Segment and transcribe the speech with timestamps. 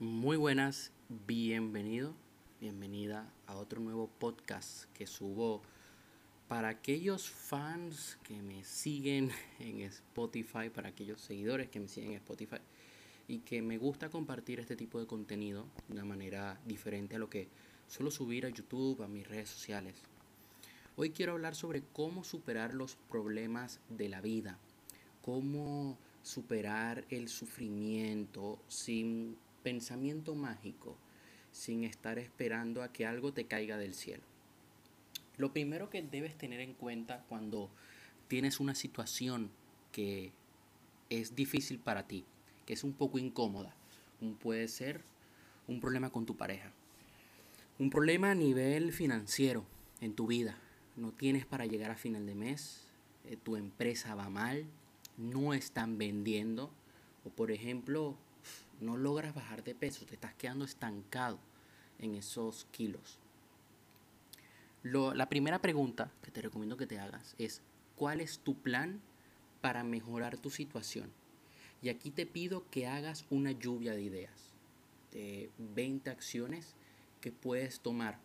[0.00, 0.92] Muy buenas,
[1.26, 2.14] bienvenido,
[2.60, 5.60] bienvenida a otro nuevo podcast que subo
[6.46, 12.18] para aquellos fans que me siguen en Spotify, para aquellos seguidores que me siguen en
[12.18, 12.58] Spotify
[13.26, 17.28] y que me gusta compartir este tipo de contenido de una manera diferente a lo
[17.28, 17.48] que
[17.88, 19.96] suelo subir a YouTube, a mis redes sociales.
[20.94, 24.60] Hoy quiero hablar sobre cómo superar los problemas de la vida,
[25.22, 29.36] cómo superar el sufrimiento sin
[29.68, 30.96] pensamiento mágico,
[31.52, 34.22] sin estar esperando a que algo te caiga del cielo.
[35.36, 37.68] Lo primero que debes tener en cuenta cuando
[38.28, 39.50] tienes una situación
[39.92, 40.32] que
[41.10, 42.24] es difícil para ti,
[42.64, 43.74] que es un poco incómoda,
[44.40, 45.02] puede ser
[45.66, 46.72] un problema con tu pareja,
[47.78, 49.66] un problema a nivel financiero
[50.00, 50.56] en tu vida,
[50.96, 52.86] no tienes para llegar a final de mes,
[53.26, 54.64] eh, tu empresa va mal,
[55.18, 56.70] no están vendiendo,
[57.26, 58.16] o por ejemplo,
[58.80, 61.38] no logras bajar de peso, te estás quedando estancado
[61.98, 63.18] en esos kilos.
[64.82, 67.62] la primera pregunta que te recomiendo que te hagas es,
[67.96, 69.00] ¿cuál es tu plan
[69.60, 71.10] para mejorar tu situación?
[71.82, 74.54] Y aquí te pido que hagas una lluvia de ideas,
[75.12, 76.74] de 20 acciones
[77.20, 78.18] que puedes tomar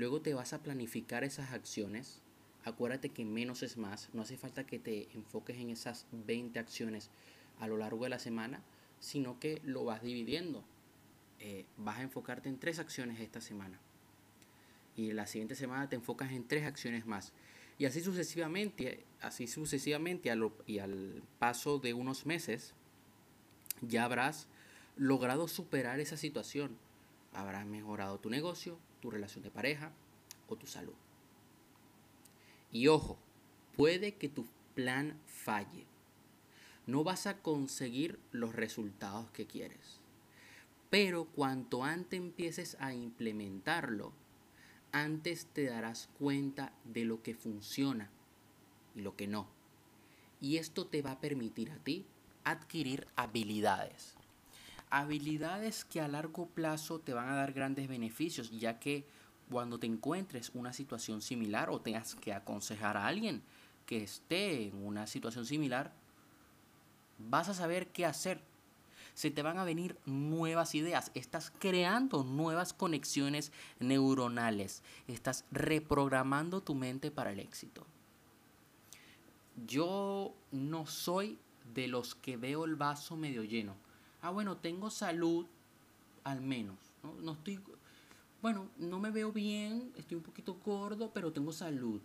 [0.00, 2.22] Luego te vas a planificar esas acciones.
[2.64, 4.08] Acuérdate que menos es más.
[4.14, 7.10] No hace falta que te enfoques en esas 20 acciones
[7.58, 8.62] a lo largo de la semana,
[9.00, 10.62] sino que lo vas dividiendo.
[11.40, 13.80] Eh, vas a enfocarte en tres acciones esta semana.
[14.94, 17.32] Y la siguiente semana te enfocas en tres acciones más.
[17.78, 20.30] Y así sucesivamente, así sucesivamente
[20.66, 22.74] y al paso de unos meses,
[23.80, 24.48] ya habrás
[24.96, 26.76] logrado superar esa situación.
[27.32, 29.92] Habrás mejorado tu negocio, tu relación de pareja
[30.48, 30.94] o tu salud.
[32.70, 33.18] Y ojo,
[33.76, 35.86] puede que tu plan falle.
[36.90, 40.00] No vas a conseguir los resultados que quieres.
[40.90, 44.12] Pero cuanto antes empieces a implementarlo,
[44.90, 48.10] antes te darás cuenta de lo que funciona
[48.96, 49.46] y lo que no.
[50.40, 52.06] Y esto te va a permitir a ti
[52.42, 54.16] adquirir habilidades
[54.90, 59.06] habilidades que a largo plazo te van a dar grandes beneficios, ya que
[59.50, 63.42] cuando te encuentres una situación similar o tengas que aconsejar a alguien
[63.86, 65.92] que esté en una situación similar,
[67.28, 68.40] vas a saber qué hacer.
[69.14, 76.74] Se te van a venir nuevas ideas, estás creando nuevas conexiones neuronales, estás reprogramando tu
[76.74, 77.86] mente para el éxito.
[79.66, 81.38] Yo no soy
[81.74, 83.74] de los que veo el vaso medio lleno
[84.22, 85.46] ah, bueno, tengo salud
[86.24, 86.76] al menos.
[87.02, 87.14] ¿no?
[87.22, 87.60] no estoy,
[88.42, 92.00] bueno, no me veo bien, estoy un poquito gordo, pero tengo salud.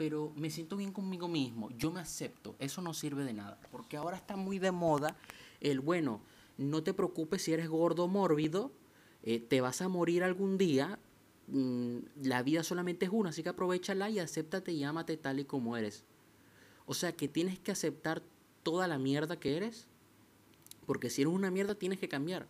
[0.00, 3.98] Pero me siento bien conmigo mismo, yo me acepto, eso no sirve de nada, porque
[3.98, 5.14] ahora está muy de moda
[5.60, 6.22] el, bueno,
[6.56, 8.72] no te preocupes si eres gordo o mórbido,
[9.24, 10.98] eh, te vas a morir algún día,
[11.48, 15.44] mm, la vida solamente es una, así que aprovechala y acéptate y ámate tal y
[15.44, 16.04] como eres.
[16.86, 18.22] O sea que tienes que aceptar
[18.62, 19.86] toda la mierda que eres
[20.86, 22.48] porque si eres una mierda tienes que cambiar.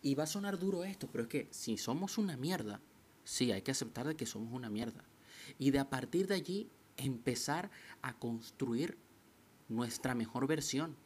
[0.00, 2.80] Y va a sonar duro esto, pero es que si somos una mierda,
[3.22, 5.04] sí, hay que aceptar de que somos una mierda.
[5.58, 7.70] Y de a partir de allí empezar
[8.02, 8.98] a construir
[9.68, 10.96] nuestra mejor versión.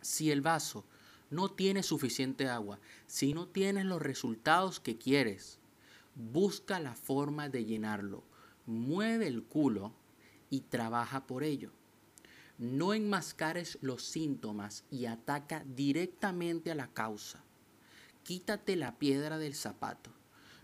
[0.00, 0.84] Si el vaso
[1.30, 5.58] no tiene suficiente agua, si no tienes los resultados que quieres,
[6.14, 8.22] busca la forma de llenarlo.
[8.66, 9.92] Mueve el culo
[10.50, 11.72] y trabaja por ello.
[12.58, 17.44] No enmascares los síntomas y ataca directamente a la causa.
[18.22, 20.10] Quítate la piedra del zapato.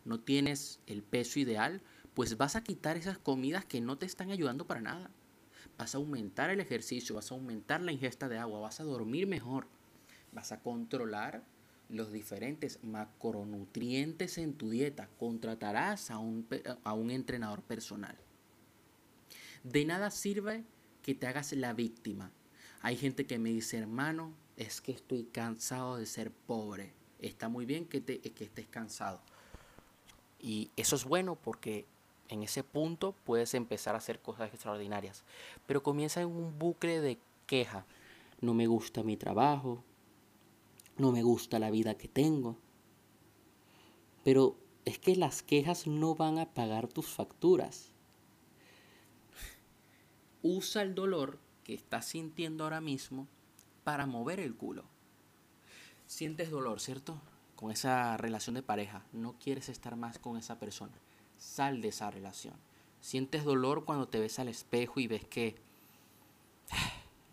[0.04, 1.82] No tienes el peso ideal,
[2.14, 5.10] pues vas a quitar esas comidas que no te están ayudando para nada.
[5.78, 9.26] Vas a aumentar el ejercicio, vas a aumentar la ingesta de agua, vas a dormir
[9.26, 9.66] mejor,
[10.32, 11.42] vas a controlar
[11.88, 16.46] los diferentes macronutrientes en tu dieta, contratarás a un,
[16.84, 18.16] a un entrenador personal.
[19.62, 20.64] De nada sirve
[21.02, 22.30] que te hagas la víctima.
[22.80, 26.92] Hay gente que me dice, hermano, es que estoy cansado de ser pobre.
[27.18, 29.20] Está muy bien que, te, que estés cansado.
[30.40, 31.86] Y eso es bueno porque
[32.32, 35.24] en ese punto puedes empezar a hacer cosas extraordinarias.
[35.66, 37.84] Pero comienza en un bucle de queja.
[38.40, 39.82] No me gusta mi trabajo.
[40.96, 42.56] No me gusta la vida que tengo.
[44.24, 47.92] Pero es que las quejas no van a pagar tus facturas
[50.42, 53.28] usa el dolor que estás sintiendo ahora mismo
[53.84, 54.84] para mover el culo.
[56.06, 57.20] Sientes dolor, ¿cierto?
[57.56, 59.04] Con esa relación de pareja.
[59.12, 60.92] No quieres estar más con esa persona.
[61.42, 62.54] Sal de esa relación.
[63.00, 65.56] Sientes dolor cuando te ves al espejo y ves que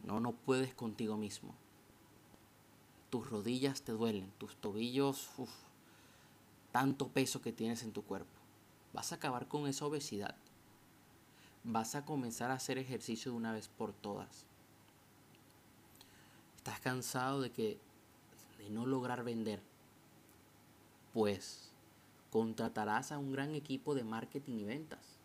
[0.04, 1.54] no, no puedes contigo mismo.
[3.12, 5.52] tus rodillas te duelen, tus tobillos, uf,
[6.72, 8.30] tanto peso que tienes en tu cuerpo.
[8.94, 10.36] Vas a acabar con esa obesidad.
[11.64, 14.46] Vas a comenzar a hacer ejercicio de una vez por todas.
[16.58, 17.78] Estás cansado de que
[18.58, 19.62] de no lograr vender.
[21.14, 21.69] Pues
[22.32, 25.18] contratarás a un gran equipo de marketing y ventas.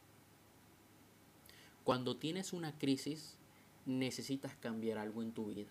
[1.84, 3.36] Cuando tienes una crisis,
[3.84, 5.70] necesitas cambiar algo en tu vida.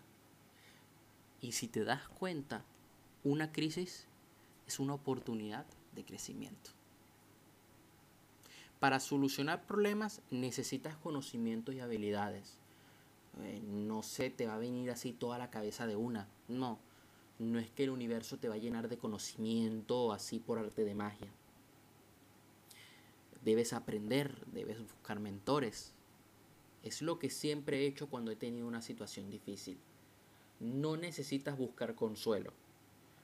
[1.42, 2.64] Y si te das cuenta,
[3.24, 4.08] una crisis
[4.68, 5.66] es una oportunidad
[5.96, 6.72] de crecimiento.
[8.80, 12.58] Para solucionar problemas necesitas conocimientos y habilidades.
[13.42, 16.28] Eh, no se te va a venir así toda la cabeza de una.
[16.48, 16.78] No,
[17.40, 20.96] no es que el universo te va a llenar de conocimiento así por arte de
[20.96, 21.32] magia.
[23.44, 25.94] Debes aprender, debes buscar mentores.
[26.84, 29.78] Es lo que siempre he hecho cuando he tenido una situación difícil.
[30.60, 32.54] No necesitas buscar consuelo.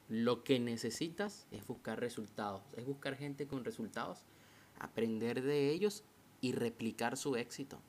[0.09, 4.23] Lo que necesitas es buscar resultados, es buscar gente con resultados,
[4.79, 6.03] aprender de ellos
[6.41, 7.79] y replicar su éxito.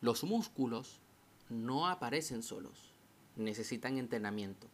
[0.00, 1.00] Los músculos
[1.48, 2.87] no aparecen solos,
[3.38, 4.68] necesitan entrenamiento.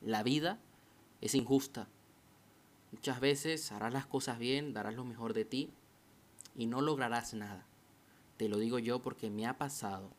[0.00, 0.58] La vida
[1.20, 1.88] es injusta.
[2.90, 5.70] Muchas veces harás las cosas bien, darás lo mejor de ti
[6.56, 7.66] y no lograrás nada.
[8.36, 10.10] Te lo digo yo porque me ha pasado,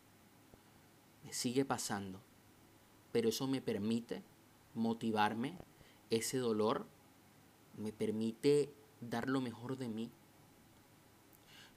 [1.24, 2.22] me sigue pasando
[3.14, 4.24] pero eso me permite
[4.74, 5.56] motivarme,
[6.10, 6.86] ese dolor
[7.78, 10.12] me permite dar lo mejor de mí.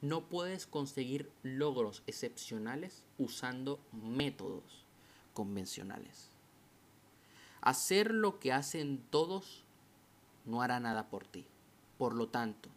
[0.01, 4.86] No puedes conseguir logros excepcionales usando métodos
[5.37, 6.31] convencionales.
[7.61, 9.65] Hacer lo que hacen todos
[10.47, 11.47] no hará nada por ti.
[11.99, 12.71] Por lo tanto,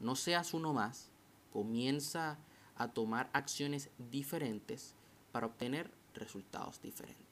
[0.00, 1.08] no seas uno más,
[1.52, 2.38] comienza
[2.76, 4.94] a tomar acciones diferentes
[5.32, 7.27] para obtener resultados diferentes.